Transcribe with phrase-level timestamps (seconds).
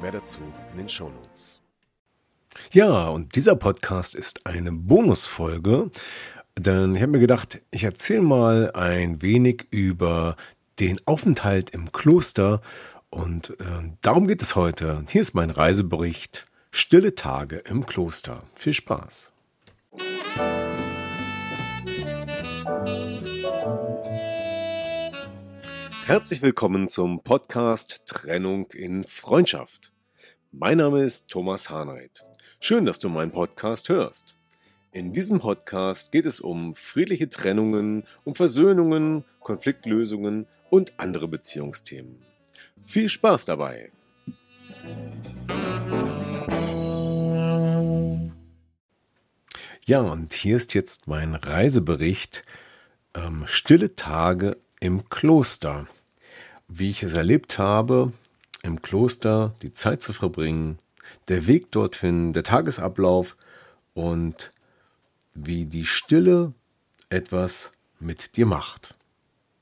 [0.00, 0.40] Mehr dazu
[0.72, 1.60] in den Shownotes.
[2.72, 5.90] Ja, und dieser Podcast ist eine Bonusfolge,
[6.58, 10.36] denn ich habe mir gedacht, ich erzähle mal ein wenig über
[10.78, 12.62] den Aufenthalt im Kloster
[13.10, 13.64] und äh,
[14.00, 15.04] darum geht es heute.
[15.08, 18.44] Hier ist mein Reisebericht Stille Tage im Kloster.
[18.54, 19.32] Viel Spaß.
[26.10, 29.92] Herzlich willkommen zum Podcast Trennung in Freundschaft.
[30.50, 32.24] Mein Name ist Thomas Harnight.
[32.58, 34.36] Schön, dass du meinen Podcast hörst.
[34.90, 42.20] In diesem Podcast geht es um friedliche Trennungen, um Versöhnungen, Konfliktlösungen und andere Beziehungsthemen.
[42.84, 43.92] Viel Spaß dabei!
[49.86, 52.44] Ja, und hier ist jetzt mein Reisebericht
[53.14, 55.86] ähm, Stille Tage im Kloster
[56.70, 58.12] wie ich es erlebt habe,
[58.62, 60.78] im Kloster die Zeit zu verbringen,
[61.28, 63.36] der Weg dorthin, der Tagesablauf
[63.94, 64.52] und
[65.34, 66.52] wie die Stille
[67.08, 68.94] etwas mit dir macht.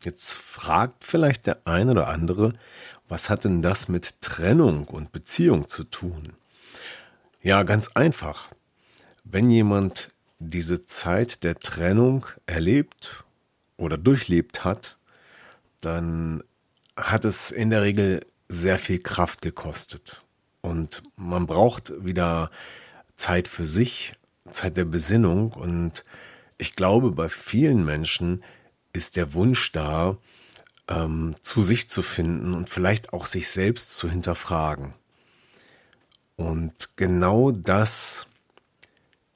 [0.04, 2.52] Jetzt fragt vielleicht der eine oder andere,
[3.08, 6.34] was hat denn das mit Trennung und Beziehung zu tun?
[7.42, 8.50] Ja, ganz einfach.
[9.24, 13.24] Wenn jemand diese Zeit der Trennung erlebt
[13.76, 14.98] oder durchlebt hat,
[15.80, 16.42] dann
[16.98, 20.22] hat es in der Regel sehr viel Kraft gekostet.
[20.60, 22.50] Und man braucht wieder
[23.16, 24.14] Zeit für sich,
[24.50, 25.52] Zeit der Besinnung.
[25.52, 26.04] Und
[26.58, 28.42] ich glaube, bei vielen Menschen
[28.92, 30.16] ist der Wunsch da,
[30.88, 34.94] ähm, zu sich zu finden und vielleicht auch sich selbst zu hinterfragen.
[36.36, 38.26] Und genau das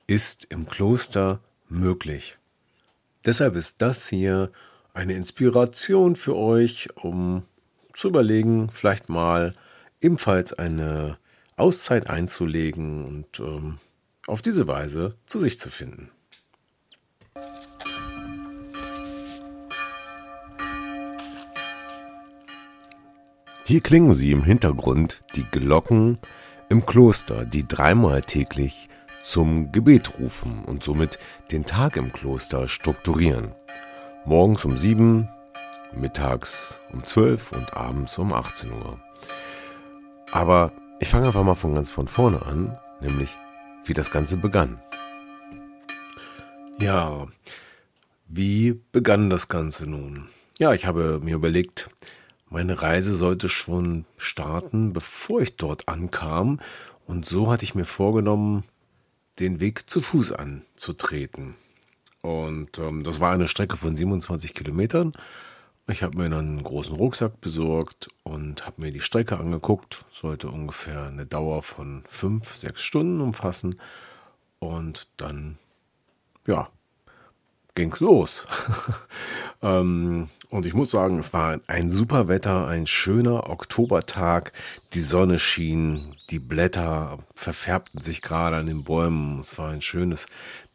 [0.07, 2.39] ist im Kloster möglich.
[3.25, 4.51] Deshalb ist das hier
[4.95, 7.45] eine Inspiration für euch, um
[7.95, 9.55] zu überlegen, vielleicht mal
[10.01, 11.19] ebenfalls eine
[11.57, 13.79] Auszeit einzulegen und ähm,
[14.27, 16.11] auf diese Weise zu sich zu finden.
[23.65, 26.19] Hier klingen sie im Hintergrund die Glocken
[26.69, 28.89] im Kloster, die dreimal täglich
[29.23, 31.19] zum Gebet rufen und somit
[31.53, 33.55] den Tag im Kloster strukturieren.
[34.25, 35.29] Morgens um sieben,
[35.97, 39.01] mittags um 12 und abends um 18 Uhr.
[40.31, 43.37] Aber ich fange einfach mal von ganz von vorne an, nämlich
[43.85, 44.81] wie das Ganze begann.
[46.79, 47.27] Ja,
[48.29, 50.29] wie begann das Ganze nun?
[50.59, 51.91] Ja, ich habe mir überlegt,
[52.49, 56.61] meine Reise sollte schon starten, bevor ich dort ankam.
[57.07, 58.63] Und so hatte ich mir vorgenommen,
[59.39, 61.57] den Weg zu Fuß anzutreten.
[62.21, 65.13] Und ähm, das war eine Strecke von 27 Kilometern.
[65.93, 70.07] Ich habe mir einen großen Rucksack besorgt und habe mir die Strecke angeguckt.
[70.11, 73.79] Sollte ungefähr eine Dauer von fünf, sechs Stunden umfassen.
[74.59, 75.59] Und dann,
[76.47, 76.71] ja,
[77.75, 78.47] ging's los.
[79.63, 84.55] ähm, und ich muss sagen, es war ein super Wetter, ein schöner Oktobertag.
[84.95, 89.41] Die Sonne schien, die Blätter verfärbten sich gerade an den Bäumen.
[89.41, 90.27] Es war ein schönes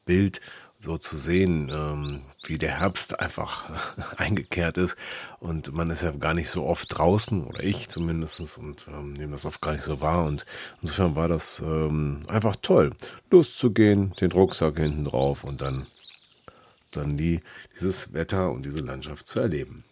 [0.06, 0.42] Bild
[0.88, 3.70] so zu sehen, ähm, wie der Herbst einfach
[4.18, 4.96] eingekehrt ist.
[5.40, 9.34] Und man ist ja gar nicht so oft draußen, oder ich zumindest, und ähm, nehme
[9.34, 10.24] das oft gar nicht so wahr.
[10.26, 10.46] Und
[10.82, 12.94] insofern war das ähm, einfach toll,
[13.30, 15.88] loszugehen, den Rucksack hinten drauf und dann,
[16.92, 17.42] dann die,
[17.76, 19.84] dieses Wetter und diese Landschaft zu erleben.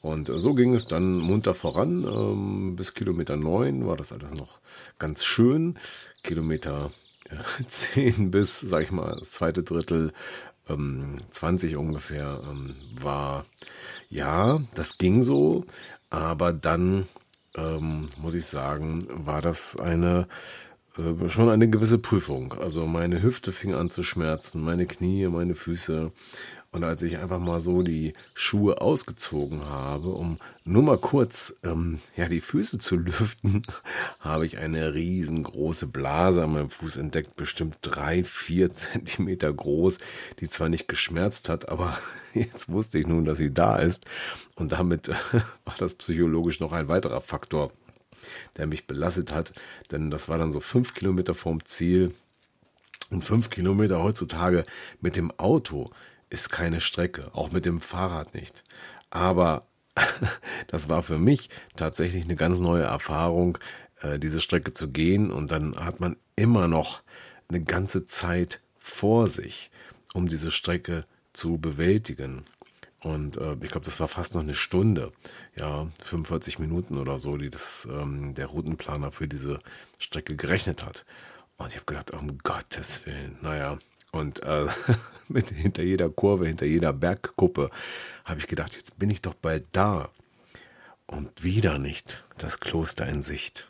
[0.00, 2.04] Und so ging es dann munter voran.
[2.04, 4.60] Ähm, bis Kilometer 9 war das alles noch
[4.98, 5.78] ganz schön.
[6.22, 6.90] Kilometer
[7.68, 10.12] 10 bis, sag ich mal, das zweite Drittel,
[10.68, 13.46] ähm, 20 ungefähr, ähm, war,
[14.08, 15.64] ja, das ging so,
[16.10, 17.06] aber dann,
[17.56, 20.28] ähm, muss ich sagen, war das eine,
[20.98, 22.52] äh, schon eine gewisse Prüfung.
[22.54, 26.12] Also meine Hüfte fing an zu schmerzen, meine Knie, meine Füße
[26.72, 32.00] und als ich einfach mal so die Schuhe ausgezogen habe, um nur mal kurz ähm,
[32.16, 33.62] ja, die Füße zu lüften,
[34.20, 39.98] habe ich eine riesengroße Blase an meinem Fuß entdeckt, bestimmt drei, vier Zentimeter groß,
[40.38, 41.98] die zwar nicht geschmerzt hat, aber
[42.34, 44.06] jetzt wusste ich nun, dass sie da ist.
[44.54, 45.08] Und damit
[45.64, 47.72] war das psychologisch noch ein weiterer Faktor,
[48.56, 49.54] der mich belastet hat,
[49.90, 52.14] denn das war dann so fünf Kilometer vorm Ziel.
[53.10, 54.64] Und fünf Kilometer heutzutage
[55.00, 55.90] mit dem Auto
[56.30, 58.64] ist keine Strecke, auch mit dem Fahrrad nicht.
[59.10, 59.66] Aber
[60.68, 63.58] das war für mich tatsächlich eine ganz neue Erfahrung,
[64.00, 65.30] äh, diese Strecke zu gehen.
[65.30, 67.02] Und dann hat man immer noch
[67.48, 69.70] eine ganze Zeit vor sich,
[70.14, 72.44] um diese Strecke zu bewältigen.
[73.00, 75.12] Und äh, ich glaube, das war fast noch eine Stunde,
[75.56, 79.58] ja, 45 Minuten oder so, die das ähm, der Routenplaner für diese
[79.98, 81.04] Strecke gerechnet hat.
[81.56, 83.78] Und ich habe gedacht, um Gottes Willen, naja.
[84.12, 84.66] Und äh,
[85.28, 87.70] mit, hinter jeder Kurve, hinter jeder Bergkuppe
[88.24, 90.10] habe ich gedacht, jetzt bin ich doch bald da.
[91.06, 93.68] Und wieder nicht das Kloster in Sicht.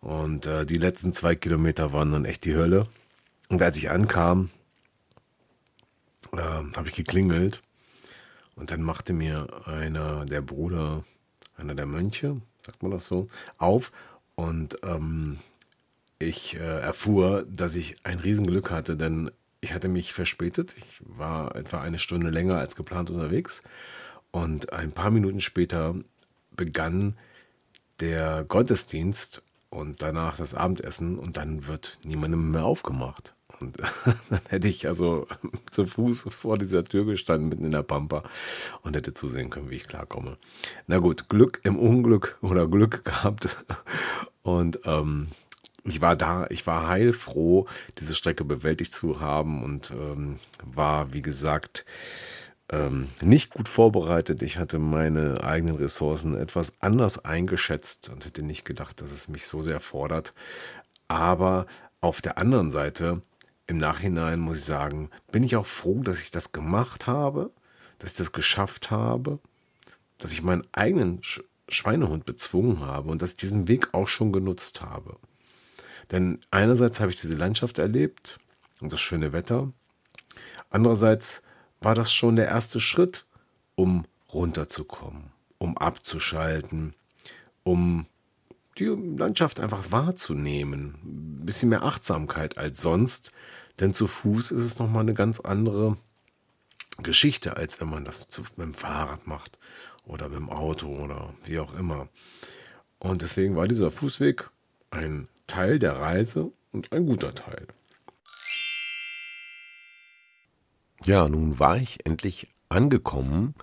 [0.00, 2.86] Und äh, die letzten zwei Kilometer waren dann echt die Hölle.
[3.48, 4.50] Und als ich ankam,
[6.32, 7.62] äh, habe ich geklingelt.
[8.54, 11.04] Und dann machte mir einer der Bruder,
[11.56, 13.92] einer der Mönche, sagt man das so, auf.
[14.34, 15.38] Und ähm,
[16.18, 19.30] ich äh, erfuhr, dass ich ein Riesenglück hatte, denn
[19.60, 20.74] ich hatte mich verspätet.
[20.78, 23.62] Ich war etwa eine Stunde länger als geplant unterwegs.
[24.30, 25.94] Und ein paar Minuten später
[26.52, 27.16] begann
[28.00, 33.34] der Gottesdienst und danach das Abendessen und dann wird niemandem mehr aufgemacht.
[33.60, 33.78] Und
[34.30, 35.26] dann hätte ich also
[35.70, 38.22] zu Fuß vor dieser Tür gestanden, mitten in der Pampa
[38.82, 40.38] und hätte zusehen können, wie ich klarkomme.
[40.86, 43.48] Na gut, Glück im Unglück oder Glück gehabt.
[44.42, 45.28] Und ähm,
[45.88, 47.66] ich war da, ich war heilfroh,
[47.98, 51.84] diese Strecke bewältigt zu haben und ähm, war, wie gesagt,
[52.70, 54.42] ähm, nicht gut vorbereitet.
[54.42, 59.46] Ich hatte meine eigenen Ressourcen etwas anders eingeschätzt und hätte nicht gedacht, dass es mich
[59.46, 60.34] so sehr fordert.
[61.08, 61.66] Aber
[62.00, 63.22] auf der anderen Seite,
[63.66, 67.50] im Nachhinein muss ich sagen, bin ich auch froh, dass ich das gemacht habe,
[67.98, 69.38] dass ich das geschafft habe,
[70.18, 71.20] dass ich meinen eigenen
[71.68, 75.16] Schweinehund bezwungen habe und dass ich diesen Weg auch schon genutzt habe.
[76.10, 78.38] Denn einerseits habe ich diese Landschaft erlebt
[78.80, 79.72] und das schöne Wetter.
[80.70, 81.42] Andererseits
[81.80, 83.24] war das schon der erste Schritt,
[83.74, 86.94] um runterzukommen, um abzuschalten,
[87.62, 88.06] um
[88.78, 91.38] die Landschaft einfach wahrzunehmen.
[91.40, 93.32] Ein bisschen mehr Achtsamkeit als sonst,
[93.80, 95.96] denn zu Fuß ist es nochmal eine ganz andere
[97.02, 98.26] Geschichte, als wenn man das
[98.56, 99.58] mit dem Fahrrad macht
[100.04, 102.08] oder mit dem Auto oder wie auch immer.
[102.98, 104.50] Und deswegen war dieser Fußweg
[104.90, 107.66] ein Teil der Reise und ein guter Teil.
[111.04, 113.54] Ja, nun war ich endlich angekommen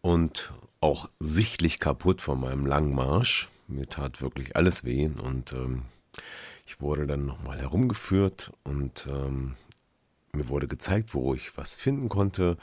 [0.00, 3.48] und auch sichtlich kaputt von meinem langen Marsch.
[3.68, 5.82] Mir tat wirklich alles weh und ähm,
[6.66, 9.56] ich wurde dann nochmal herumgeführt und ähm,
[10.32, 12.56] mir wurde gezeigt, wo ich was finden konnte,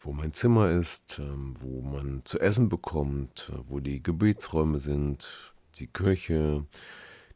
[0.00, 5.86] wo mein Zimmer ist, ähm, wo man zu essen bekommt, wo die Gebetsräume sind, die
[5.86, 6.64] Kirche,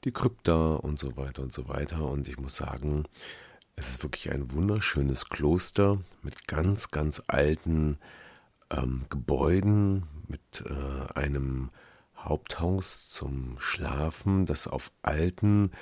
[0.05, 2.05] die Krypta und so weiter und so weiter.
[2.05, 3.05] Und ich muss sagen,
[3.77, 7.99] es ist wirklich ein wunderschönes Kloster mit ganz, ganz alten
[8.71, 11.71] ähm, Gebäuden, mit äh, einem
[12.17, 15.73] Haupthaus zum Schlafen, das auf alten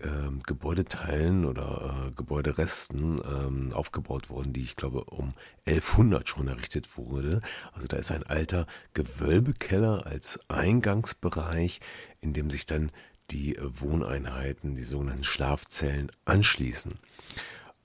[0.00, 0.08] äh,
[0.46, 5.34] Gebäudeteilen oder äh, Gebäuderesten ähm, aufgebaut wurden, die ich glaube um
[5.66, 7.40] 1100 schon errichtet wurde.
[7.72, 11.80] Also da ist ein alter Gewölbekeller als Eingangsbereich,
[12.20, 12.90] in dem sich dann
[13.30, 16.94] die Wohneinheiten, die sogenannten Schlafzellen anschließen.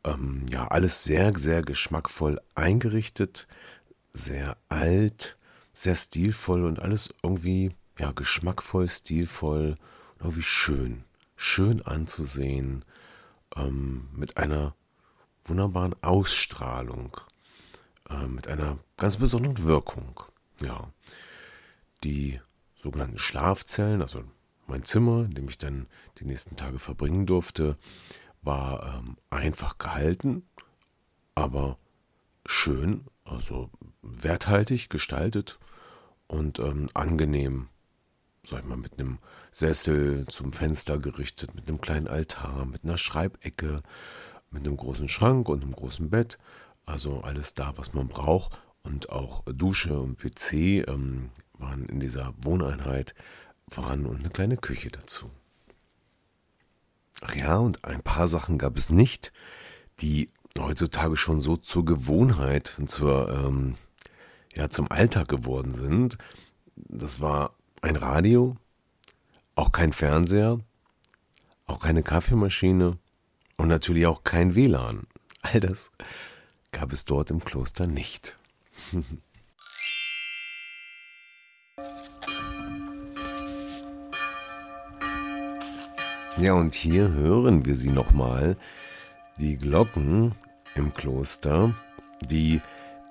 [0.03, 3.47] Ähm, ja, alles sehr, sehr geschmackvoll eingerichtet,
[4.13, 5.37] sehr alt,
[5.73, 9.75] sehr stilvoll und alles irgendwie, ja, geschmackvoll, stilvoll,
[10.19, 11.03] irgendwie schön,
[11.35, 12.85] schön anzusehen,
[13.55, 14.75] ähm, mit einer
[15.43, 17.17] wunderbaren Ausstrahlung,
[18.09, 20.21] äh, mit einer ganz besonderen Wirkung.
[20.61, 20.91] Ja,
[22.03, 22.39] die
[22.81, 24.23] sogenannten Schlafzellen, also
[24.69, 25.87] mein Zimmer, in dem ich dann
[26.19, 27.77] die nächsten Tage verbringen durfte,
[28.41, 30.43] war ähm, einfach gehalten,
[31.35, 31.77] aber
[32.45, 33.69] schön, also
[34.01, 35.59] werthaltig gestaltet
[36.27, 37.67] und ähm, angenehm,
[38.43, 39.19] sag ich mal, mit einem
[39.51, 43.81] Sessel zum Fenster gerichtet, mit einem kleinen Altar, mit einer Schreibecke,
[44.51, 46.37] mit einem großen Schrank und einem großen Bett.
[46.85, 48.59] Also alles da, was man braucht.
[48.81, 53.13] Und auch Dusche und PC ähm, waren in dieser Wohneinheit
[53.77, 55.29] waren und eine kleine Küche dazu.
[57.21, 59.33] Ach ja, und ein paar Sachen gab es nicht,
[60.01, 63.75] die heutzutage schon so zur Gewohnheit und zur, ähm,
[64.55, 66.17] ja, zum Alltag geworden sind.
[66.75, 68.55] Das war ein Radio,
[69.55, 70.59] auch kein Fernseher,
[71.65, 72.97] auch keine Kaffeemaschine
[73.57, 75.07] und natürlich auch kein WLAN.
[75.41, 75.91] All das
[76.71, 78.37] gab es dort im Kloster nicht.
[86.39, 88.55] Ja, und hier hören wir sie nochmal,
[89.37, 90.35] die Glocken
[90.73, 91.73] im Kloster,
[92.21, 92.61] die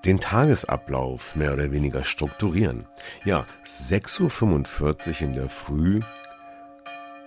[0.06, 2.87] den Tagesablauf mehr oder weniger strukturieren.
[3.26, 6.00] Ja, 6.45 Uhr in der Früh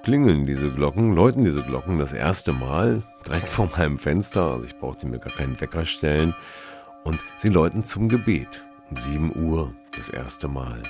[0.01, 4.53] klingeln diese Glocken, läuten diese Glocken das erste Mal direkt vor meinem Fenster.
[4.53, 6.33] Also ich brauchte mir gar keinen Wecker stellen.
[7.03, 10.81] Und sie läuten zum Gebet um 7 Uhr das erste Mal.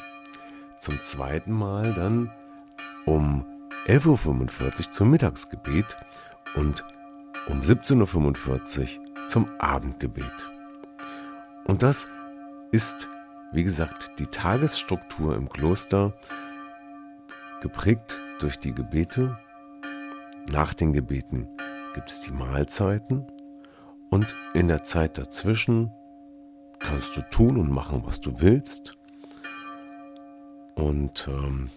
[0.79, 2.31] Zum zweiten Mal dann
[3.05, 3.45] um
[3.87, 5.97] 11.45 Uhr zum Mittagsgebet
[6.55, 6.85] und
[7.47, 10.51] um 17.45 Uhr zum Abendgebet.
[11.65, 12.07] Und das
[12.71, 13.09] ist,
[13.51, 16.13] wie gesagt, die Tagesstruktur im Kloster,
[17.61, 19.37] geprägt durch die Gebete.
[20.51, 21.47] Nach den Gebeten
[21.93, 23.25] gibt es die Mahlzeiten
[24.09, 25.91] und in der Zeit dazwischen
[26.79, 28.97] kannst du tun und machen, was du willst.
[30.75, 31.69] Und ähm,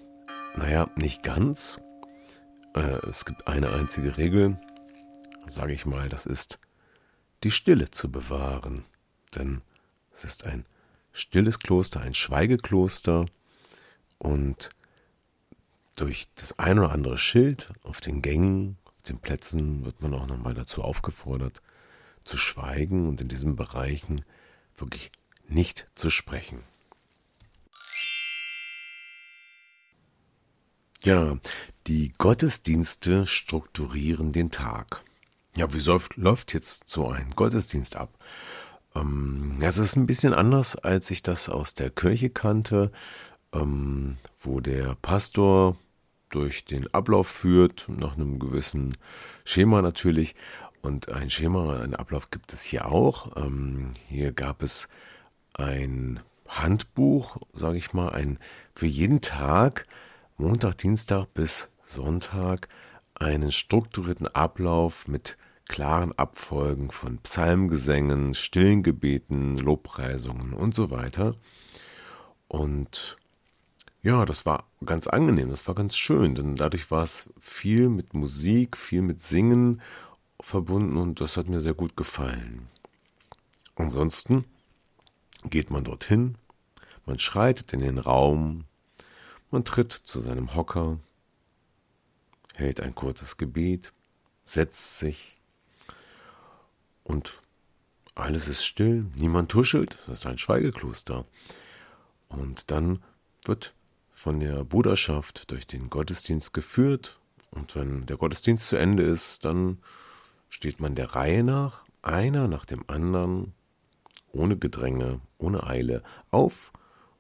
[0.57, 1.81] naja, nicht ganz.
[2.75, 4.59] Äh, es gibt eine einzige Regel,
[5.47, 6.59] sage ich mal, das ist
[7.43, 8.85] die Stille zu bewahren.
[9.35, 9.63] Denn
[10.13, 10.67] es ist ein
[11.13, 13.27] stilles Kloster, ein Schweigekloster
[14.19, 14.71] und
[15.97, 20.27] durch das ein oder andere Schild auf den Gängen, auf den Plätzen wird man auch
[20.27, 21.63] nochmal dazu aufgefordert,
[22.25, 24.25] zu schweigen und in diesen Bereichen
[24.77, 25.13] wirklich
[25.47, 26.65] nicht zu sprechen.
[31.05, 31.37] Ja,
[31.87, 35.03] die Gottesdienste strukturieren den Tag.
[35.55, 35.81] Ja, wie
[36.17, 38.19] läuft jetzt so ein Gottesdienst ab?
[38.95, 42.91] Ähm, es ist ein bisschen anders, als ich das aus der Kirche kannte,
[43.53, 45.77] ähm, wo der Pastor
[46.31, 48.97] durch den Ablauf führt, nach einem gewissen
[49.45, 50.35] Schema natürlich.
[50.81, 53.37] Und ein Schema, einen Ablauf gibt es hier auch.
[53.37, 54.89] Ähm, hier gab es
[55.53, 58.39] ein Handbuch, sage ich mal, ein
[58.75, 59.87] für jeden Tag,
[60.37, 62.69] Montag, Dienstag bis Sonntag,
[63.15, 65.39] einen strukturierten Ablauf mit
[65.69, 71.37] klaren Abfolgen von Psalmgesängen, stillen Gebeten, Lobpreisungen und so weiter.
[72.49, 73.17] Und
[74.03, 78.13] ja, das war ganz angenehm, das war ganz schön, denn dadurch war es viel mit
[78.13, 79.81] Musik, viel mit Singen
[80.41, 82.67] verbunden und das hat mir sehr gut gefallen.
[83.77, 84.47] Ansonsten
[85.49, 86.39] geht man dorthin,
[87.07, 88.65] man schreitet in den Raum,
[89.55, 90.99] man tritt zu seinem Hocker,
[92.55, 93.93] hält ein kurzes Gebet,
[94.45, 95.41] setzt sich
[97.05, 97.41] und
[98.17, 101.25] alles ist still, niemand tuschelt, das ist ein Schweigekloster.
[102.29, 103.01] Und dann
[103.45, 103.75] wird
[104.13, 107.21] von der Bruderschaft durch den Gottesdienst geführt
[107.53, 109.79] und wenn der Gottesdienst zu Ende ist, dann
[110.49, 113.55] steht man der Reihe nach, einer nach dem anderen,
[114.33, 116.73] ohne Gedränge, ohne Eile, auf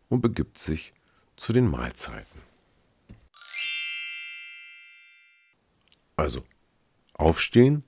[0.09, 0.95] und begibt sich
[1.37, 2.43] zu den Mahlzeiten.
[6.17, 6.45] Also,
[7.14, 7.85] aufstehen,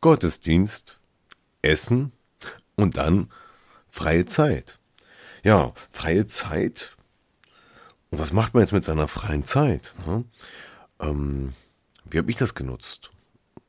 [0.00, 0.98] Gottesdienst,
[1.62, 2.12] Essen
[2.76, 3.30] und dann
[3.90, 4.78] freie Zeit.
[5.42, 6.96] Ja, freie Zeit.
[8.10, 9.94] Und was macht man jetzt mit seiner freien Zeit?
[10.06, 10.24] Ne?
[10.98, 11.54] Ähm,
[12.04, 13.10] wie habe ich das genutzt?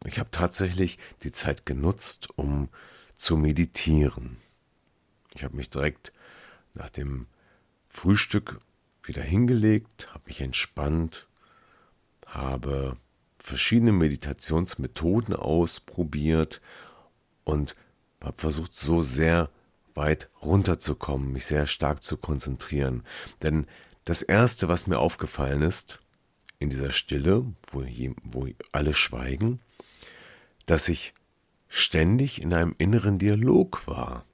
[0.05, 2.69] Ich habe tatsächlich die Zeit genutzt, um
[3.15, 4.37] zu meditieren.
[5.35, 6.11] Ich habe mich direkt
[6.73, 7.27] nach dem
[7.89, 8.59] Frühstück
[9.03, 11.27] wieder hingelegt, habe mich entspannt,
[12.25, 12.97] habe
[13.39, 16.61] verschiedene Meditationsmethoden ausprobiert
[17.43, 17.75] und
[18.23, 19.49] habe versucht, so sehr
[19.95, 23.03] weit runterzukommen, mich sehr stark zu konzentrieren.
[23.41, 23.67] Denn
[24.05, 25.99] das Erste, was mir aufgefallen ist,
[26.59, 27.83] in dieser Stille, wo,
[28.23, 29.59] wo alle schweigen,
[30.65, 31.13] dass ich
[31.67, 34.25] ständig in einem inneren Dialog war.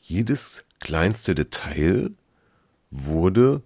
[0.00, 2.12] Jedes kleinste Detail
[2.90, 3.62] wurde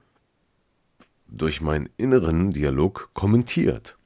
[1.26, 3.96] durch meinen inneren Dialog kommentiert.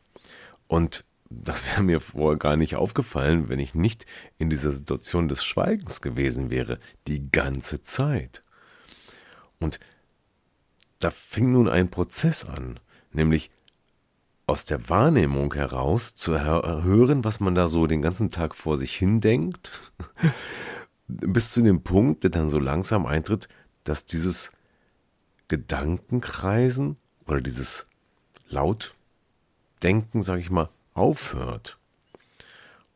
[0.68, 4.06] Und das wäre mir vorher gar nicht aufgefallen, wenn ich nicht
[4.38, 8.42] in dieser Situation des Schweigens gewesen wäre, die ganze Zeit.
[9.58, 9.80] Und
[11.00, 12.78] da fing nun ein Prozess an,
[13.12, 13.50] nämlich
[14.46, 18.94] aus der Wahrnehmung heraus zu hören, was man da so den ganzen Tag vor sich
[18.94, 19.72] hin denkt,
[21.08, 23.48] bis zu dem Punkt, der dann so langsam eintritt,
[23.82, 24.52] dass dieses
[25.48, 27.88] Gedankenkreisen oder dieses
[28.48, 31.78] Lautdenken, sage ich mal, aufhört.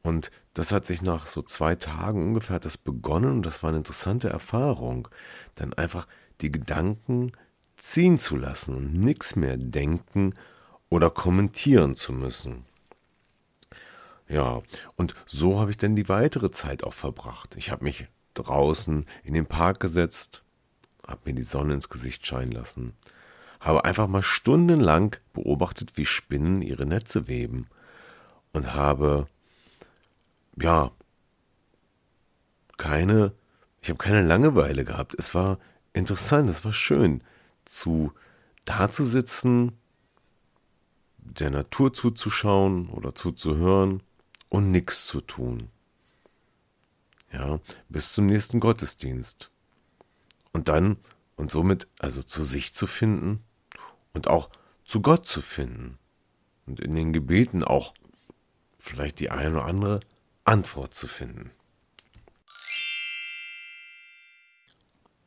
[0.03, 3.69] Und das hat sich nach so zwei Tagen ungefähr hat das begonnen und das war
[3.69, 5.09] eine interessante Erfahrung,
[5.55, 6.07] dann einfach
[6.41, 7.33] die Gedanken
[7.77, 10.35] ziehen zu lassen und nichts mehr denken
[10.89, 12.65] oder kommentieren zu müssen.
[14.29, 14.63] Ja,
[14.97, 17.57] und so habe ich dann die weitere Zeit auch verbracht.
[17.57, 20.45] Ich habe mich draußen in den Park gesetzt,
[21.11, 22.95] habe mir die Sonne ins Gesicht scheinen lassen,
[23.61, 27.67] habe einfach mal stundenlang beobachtet, wie Spinnen ihre Netze weben
[28.53, 29.29] und habe,
[30.57, 30.93] ja,
[32.79, 33.33] keine,
[33.83, 35.15] ich habe keine Langeweile gehabt.
[35.19, 35.59] Es war
[35.93, 37.23] interessant, es war schön,
[37.67, 38.13] zu
[38.65, 39.73] da zu sitzen,
[41.19, 44.03] der Natur zuzuschauen oder zuzuhören
[44.49, 45.69] und nichts zu tun.
[47.33, 49.51] Ja, bis zum nächsten Gottesdienst.
[50.53, 50.97] Und dann
[51.37, 53.43] und somit also zu sich zu finden
[54.13, 54.51] und auch
[54.85, 55.99] zu Gott zu finden
[56.67, 57.95] und in den Gebeten auch
[58.79, 60.01] vielleicht die eine oder andere
[60.45, 61.51] Antwort zu finden.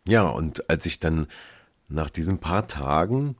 [0.07, 1.27] Ja, und als ich dann
[1.87, 3.37] nach diesen paar Tagen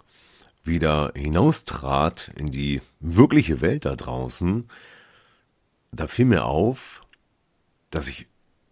[0.64, 4.70] wieder hinaustrat in die wirkliche Welt da draußen,
[5.92, 7.06] da fiel mir auf,
[7.92, 8.28] dass ich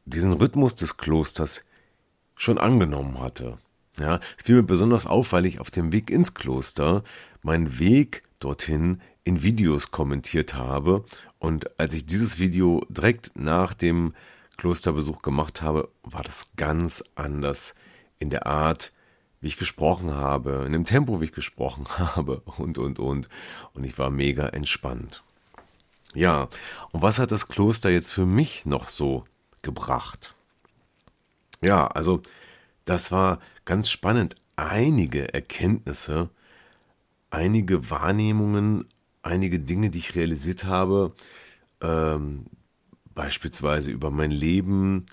[0.05, 1.65] diesen Rhythmus des Klosters
[2.41, 3.59] schon angenommen hatte.
[3.99, 7.03] Ja, es fiel mir besonders auf, weil ich auf dem Weg ins Kloster
[7.43, 11.05] meinen Weg dorthin in Videos kommentiert habe.
[11.37, 14.15] Und als ich dieses Video direkt nach dem
[14.57, 17.75] Klosterbesuch gemacht habe, war das ganz anders
[18.17, 18.91] in der Art,
[19.39, 23.29] wie ich gesprochen habe, in dem Tempo, wie ich gesprochen habe und, und, und.
[23.73, 25.21] Und ich war mega entspannt.
[26.15, 26.49] Ja,
[26.91, 29.25] und was hat das Kloster jetzt für mich noch so
[29.61, 30.33] gebracht?
[31.63, 32.21] Ja, also
[32.85, 34.35] das war ganz spannend.
[34.55, 36.29] Einige Erkenntnisse,
[37.29, 38.85] einige Wahrnehmungen,
[39.21, 41.13] einige Dinge, die ich realisiert habe,
[41.81, 42.45] ähm,
[43.13, 45.05] beispielsweise über mein Leben,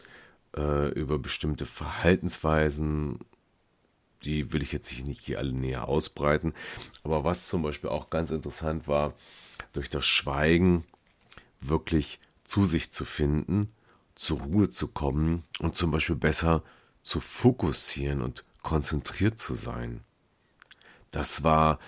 [0.56, 3.18] äh, über bestimmte Verhaltensweisen,
[4.24, 6.54] die will ich jetzt nicht hier alle näher ausbreiten.
[7.04, 9.14] Aber was zum Beispiel auch ganz interessant war,
[9.72, 10.84] durch das Schweigen
[11.60, 13.70] wirklich zu sich zu finden,
[14.18, 16.62] zur Ruhe zu kommen und zum Beispiel besser
[17.02, 20.02] zu fokussieren und konzentriert zu sein.
[21.12, 21.78] Das war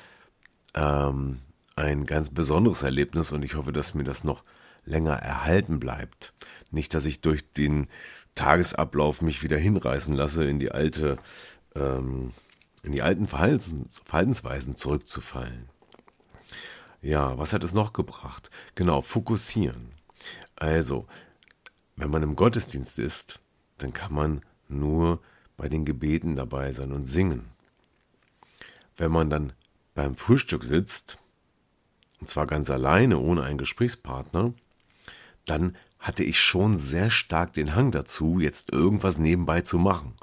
[0.74, 1.40] ähm,
[1.74, 4.44] ein ganz besonderes Erlebnis und ich hoffe, dass mir das noch
[4.84, 6.32] länger erhalten bleibt.
[6.70, 7.88] Nicht, dass ich durch den
[8.36, 11.18] Tagesablauf mich wieder hinreißen lasse, in die alte,
[11.74, 12.32] ähm,
[12.84, 15.68] in die alten Verhaltens Verhaltensweisen zurückzufallen.
[17.02, 18.50] Ja, was hat es noch gebracht?
[18.76, 19.90] Genau, fokussieren.
[20.54, 21.08] Also,
[22.00, 23.40] wenn man im Gottesdienst ist,
[23.78, 25.20] dann kann man nur
[25.56, 27.44] bei den Gebeten dabei sein und singen.
[28.96, 29.52] Wenn man dann
[29.94, 31.18] beim Frühstück sitzt,
[32.20, 34.54] und zwar ganz alleine, ohne einen Gesprächspartner,
[35.44, 40.14] dann hatte ich schon sehr stark den Hang dazu, jetzt irgendwas nebenbei zu machen.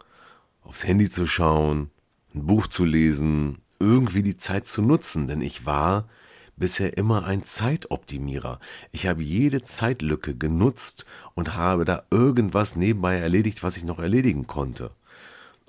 [0.64, 1.92] Aufs Handy zu schauen,
[2.34, 6.10] ein Buch zu lesen, irgendwie die Zeit zu nutzen, denn ich war
[6.58, 8.60] bisher immer ein Zeitoptimierer.
[8.92, 14.48] Ich habe jede Zeitlücke genutzt und habe da irgendwas nebenbei erledigt, was ich noch erledigen
[14.48, 14.92] konnte.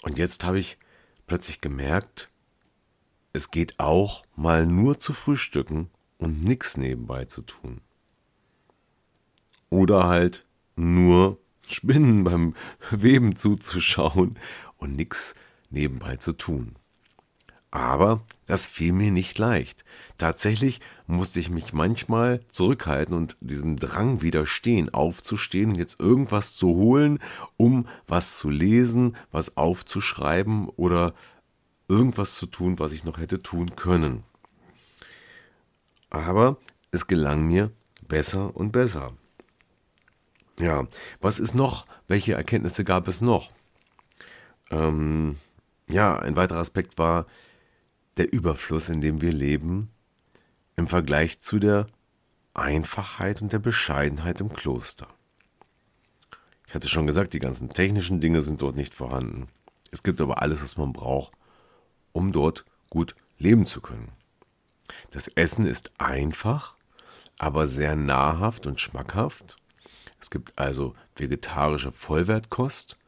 [0.03, 0.79] Und jetzt habe ich
[1.27, 2.31] plötzlich gemerkt,
[3.33, 7.81] es geht auch mal nur zu frühstücken und nichts nebenbei zu tun.
[9.71, 10.47] Oder halt
[10.77, 12.55] nur Spinnen beim
[12.91, 14.39] Weben zuzuschauen
[14.79, 15.35] und nichts
[15.71, 16.77] nebenbei zu tun.
[17.71, 19.85] Aber das fiel mir nicht leicht.
[20.17, 26.69] Tatsächlich musste ich mich manchmal zurückhalten und diesem Drang widerstehen, aufzustehen und jetzt irgendwas zu
[26.69, 27.19] holen,
[27.57, 31.15] um was zu lesen, was aufzuschreiben oder
[31.89, 34.25] irgendwas zu tun, was ich noch hätte tun können.
[36.11, 36.57] Aber
[36.91, 37.71] es gelang mir
[38.07, 39.13] besser und besser.
[40.59, 40.87] Ja,
[41.21, 41.87] was ist noch?
[42.09, 43.51] Welche Erkenntnisse gab es noch?
[44.71, 45.37] Ähm,
[45.89, 47.27] ja, ein weiterer Aspekt war,
[48.19, 49.91] der Überfluss, in dem wir leben,
[50.77, 51.87] im Vergleich zu der
[52.55, 55.09] Einfachheit und der Bescheidenheit im Kloster.
[56.67, 59.49] Ich hatte schon gesagt, die ganzen technischen Dinge sind dort nicht vorhanden.
[59.91, 61.33] Es gibt aber alles, was man braucht,
[62.13, 64.13] um dort gut leben zu können.
[65.13, 66.75] Das Essen ist einfach,
[67.39, 69.57] aber sehr nahrhaft und schmackhaft.
[70.21, 72.99] Es gibt also vegetarische Vollwertkost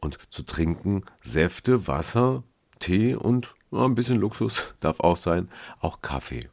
[0.00, 2.44] und zu trinken Säfte, Wasser,
[2.78, 5.48] Tee und ja, ein bisschen Luxus darf auch sein,
[5.80, 6.48] auch Kaffee.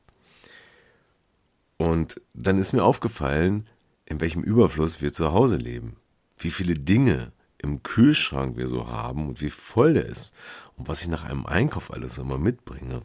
[1.78, 3.70] Und dann ist mir aufgefallen,
[4.06, 5.98] in welchem Überfluss wir zu Hause leben.
[6.38, 10.34] Wie viele Dinge im Kühlschrank wir so haben und wie voll der ist
[10.76, 13.02] und was ich nach einem Einkauf alles immer mitbringe.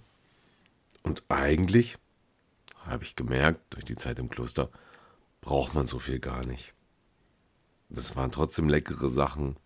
[1.02, 1.98] Und eigentlich,
[2.86, 4.70] habe ich gemerkt, durch die Zeit im Kloster,
[5.40, 6.74] braucht man so viel gar nicht.
[7.88, 9.56] Das waren trotzdem leckere Sachen.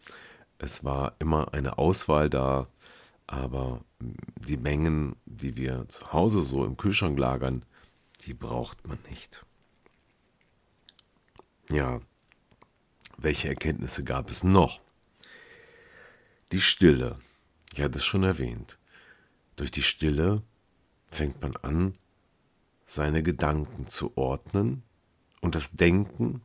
[0.59, 2.69] Es war immer eine Auswahl da,
[3.27, 7.65] aber die Mengen, die wir zu Hause so im Kühlschrank lagern,
[8.23, 9.45] die braucht man nicht.
[11.71, 12.01] Ja,
[13.19, 14.81] welche Erkenntnisse gab es noch?
[16.53, 17.19] Die Stille.
[17.73, 18.79] Ich hatte es schon erwähnt.
[19.57, 20.43] Durch die Stille
[21.09, 21.95] fängt man an,
[22.87, 24.83] seine Gedanken zu ordnen
[25.41, 26.43] und das Denken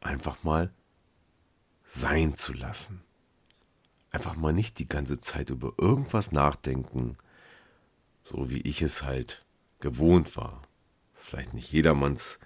[0.00, 0.72] einfach mal
[1.86, 3.02] sein zu lassen.
[4.18, 7.16] Einfach mal nicht die ganze Zeit über irgendwas nachdenken,
[8.24, 9.46] so wie ich es halt
[9.78, 10.60] gewohnt war.
[11.12, 12.40] Das ist vielleicht nicht jedermanns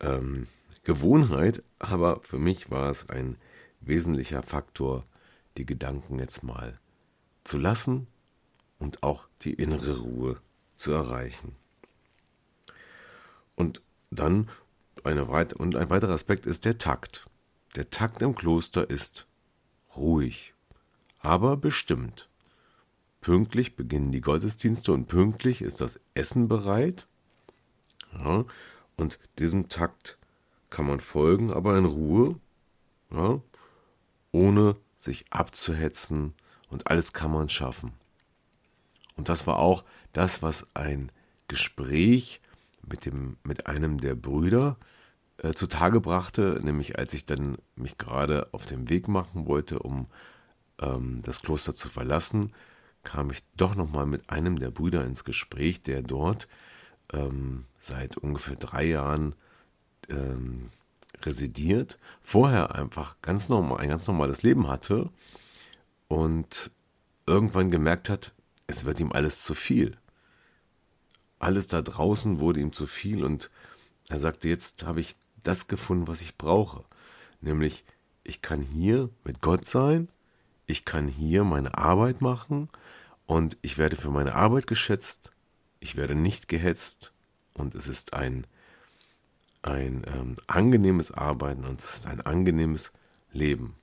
[0.00, 0.48] ähm,
[0.84, 3.38] Gewohnheit, aber für mich war es ein
[3.80, 5.06] wesentlicher Faktor,
[5.56, 6.78] die Gedanken jetzt mal
[7.42, 8.06] zu lassen
[8.78, 10.42] und auch die innere Ruhe
[10.76, 11.56] zu erreichen.
[13.56, 14.50] Und dann
[15.04, 17.30] eine weit und ein weiterer Aspekt ist der Takt.
[17.76, 19.26] Der Takt im Kloster ist
[19.96, 20.51] ruhig,
[21.22, 22.28] aber bestimmt.
[23.20, 27.06] Pünktlich beginnen die Gottesdienste und pünktlich ist das Essen bereit.
[28.18, 28.44] Ja,
[28.96, 30.18] und diesem Takt
[30.70, 32.36] kann man folgen, aber in Ruhe,
[33.10, 33.40] ja,
[34.32, 36.34] ohne sich abzuhetzen
[36.68, 37.92] und alles kann man schaffen.
[39.16, 41.12] Und das war auch das, was ein
[41.48, 42.40] Gespräch
[42.88, 44.76] mit, dem, mit einem der Brüder
[45.38, 50.06] äh, zutage brachte, nämlich als ich dann mich gerade auf den Weg machen wollte, um
[50.82, 52.52] ähm, das Kloster zu verlassen,
[53.02, 56.48] kam ich doch nochmal mit einem der Brüder ins Gespräch, der dort
[57.12, 59.34] ähm, seit ungefähr drei Jahren
[60.08, 60.70] ähm,
[61.22, 65.10] residiert, vorher einfach ganz normal, ein ganz normales Leben hatte
[66.08, 66.70] und
[67.26, 68.32] irgendwann gemerkt hat,
[68.66, 69.96] es wird ihm alles zu viel.
[71.38, 73.50] Alles da draußen wurde ihm zu viel und
[74.08, 76.84] er sagte, jetzt habe ich das gefunden, was ich brauche.
[77.40, 77.84] Nämlich,
[78.22, 80.08] ich kann hier mit Gott sein,
[80.66, 82.68] ich kann hier meine Arbeit machen
[83.26, 85.32] und ich werde für meine Arbeit geschätzt,
[85.80, 87.12] ich werde nicht gehetzt
[87.54, 88.46] und es ist ein,
[89.62, 92.92] ein ähm, angenehmes Arbeiten und es ist ein angenehmes
[93.32, 93.76] Leben.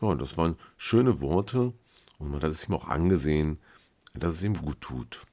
[0.00, 1.72] Ja, das waren schöne Worte
[2.18, 3.58] und man hat es ihm auch angesehen,
[4.14, 5.26] dass es ihm gut tut.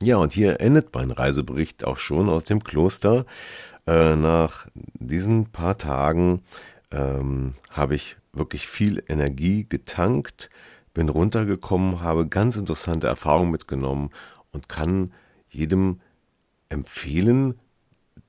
[0.00, 3.26] Ja, und hier endet mein Reisebericht auch schon aus dem Kloster.
[3.86, 6.42] Äh, nach diesen paar Tagen
[6.90, 10.50] ähm, habe ich wirklich viel Energie getankt,
[10.94, 14.10] bin runtergekommen, habe ganz interessante Erfahrungen mitgenommen
[14.52, 15.12] und kann
[15.48, 16.00] jedem
[16.68, 17.54] empfehlen,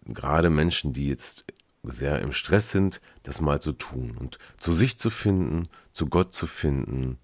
[0.05, 1.45] gerade Menschen, die jetzt
[1.83, 6.33] sehr im Stress sind, das mal zu tun und zu sich zu finden, zu Gott
[6.33, 7.17] zu finden,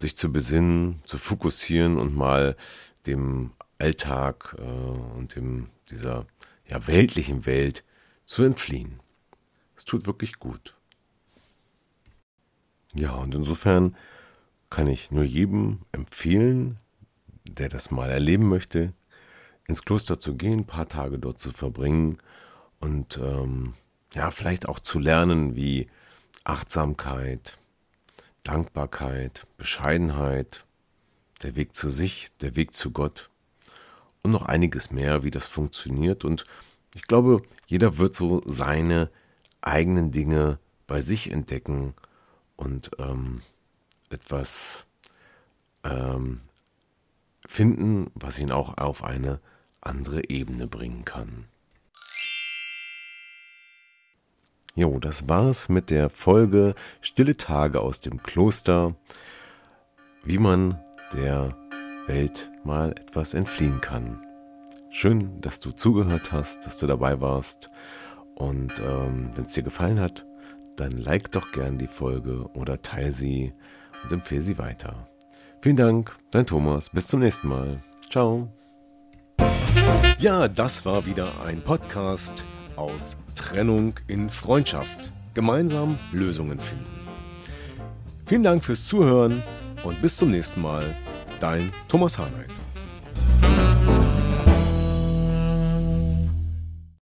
[0.00, 2.56] sich zu besinnen, zu fokussieren und mal
[3.06, 6.26] dem Alltag äh, und dem, dieser
[6.70, 7.84] ja, weltlichen Welt
[8.26, 9.00] zu entfliehen.
[9.76, 10.76] Es tut wirklich gut.
[12.94, 13.96] Ja, und insofern
[14.70, 16.78] kann ich nur jedem empfehlen,
[17.44, 18.92] der das mal erleben möchte,
[19.66, 22.18] ins Kloster zu gehen, ein paar Tage dort zu verbringen
[22.80, 23.74] und ähm,
[24.14, 25.88] ja, vielleicht auch zu lernen, wie
[26.44, 27.58] Achtsamkeit,
[28.42, 30.64] Dankbarkeit, Bescheidenheit,
[31.42, 33.30] der Weg zu sich, der Weg zu Gott
[34.28, 36.24] und noch einiges mehr, wie das funktioniert.
[36.24, 36.44] Und
[36.94, 39.10] ich glaube, jeder wird so seine
[39.60, 41.94] eigenen Dinge bei sich entdecken
[42.56, 43.40] und ähm,
[44.10, 44.86] etwas
[45.82, 46.42] ähm,
[47.46, 49.40] finden, was ihn auch auf eine
[49.80, 51.46] andere Ebene bringen kann.
[54.74, 58.94] Jo, das war's mit der Folge Stille Tage aus dem Kloster,
[60.22, 60.78] wie man
[61.12, 61.56] der
[62.08, 64.18] Welt mal etwas entfliehen kann.
[64.90, 67.70] Schön, dass du zugehört hast, dass du dabei warst.
[68.34, 70.26] Und ähm, wenn es dir gefallen hat,
[70.76, 73.52] dann like doch gern die Folge oder teile sie
[74.02, 75.08] und empfehle sie weiter.
[75.60, 76.90] Vielen Dank, dein Thomas.
[76.90, 77.82] Bis zum nächsten Mal.
[78.10, 78.48] Ciao.
[80.18, 82.44] Ja, das war wieder ein Podcast
[82.76, 85.12] aus Trennung in Freundschaft.
[85.34, 86.86] Gemeinsam Lösungen finden.
[88.26, 89.42] Vielen Dank fürs Zuhören
[89.84, 90.94] und bis zum nächsten Mal.
[91.40, 92.50] Dein Thomas Harnight.